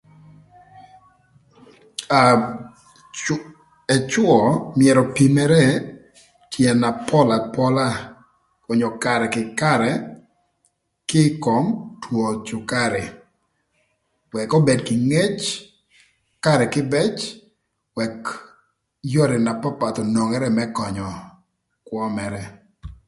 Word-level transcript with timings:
Aa 2.19 2.35
ëcwö 3.95 4.37
myero 4.77 5.01
opimere 5.07 5.63
tyën 6.51 6.77
na 6.81 6.89
pol 7.09 7.29
apola 7.37 7.87
onyo 8.71 8.89
karë 9.03 9.25
kï 9.33 9.43
karë 9.61 9.91
kï 11.09 11.21
ï 11.29 11.35
kom 11.45 11.65
two 12.01 12.23
cükarï 12.47 13.05
wëk 14.33 14.51
obed 14.59 14.79
kï 14.87 14.95
ngec 15.09 15.39
karë 16.45 16.65
kïbëc 16.73 17.15
wëk 17.97 18.17
yore 19.13 19.37
na 19.45 19.53
papath 19.63 19.97
onwongere 20.03 20.49
më 20.57 20.65
könyö 20.77 21.09
kwö 21.87 22.03
mërë. 22.17 22.43